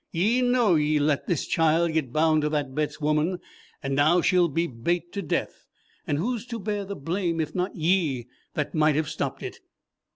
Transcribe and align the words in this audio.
'Ye 0.11 0.41
know 0.41 0.73
ye 0.73 0.97
let 0.97 1.27
this 1.27 1.45
child 1.45 1.93
get 1.93 2.11
bound 2.11 2.41
to 2.41 2.49
that 2.49 2.73
Betts 2.73 2.99
woman, 2.99 3.37
and 3.83 3.93
now 3.93 4.19
she'll 4.19 4.47
be 4.47 4.65
bate 4.65 5.11
to 5.13 5.21
death, 5.21 5.67
and 6.07 6.17
who's 6.17 6.47
to 6.47 6.57
bear 6.59 6.85
the 6.85 6.95
blame 6.95 7.39
if 7.39 7.53
not 7.53 7.75
ye 7.75 8.27
that 8.55 8.73
might 8.73 8.95
have 8.95 9.09
stopped 9.09 9.43
it? 9.43 9.59